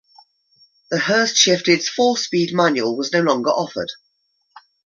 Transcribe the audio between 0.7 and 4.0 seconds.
The Hurst-shifted four-speed manual was no longer offered.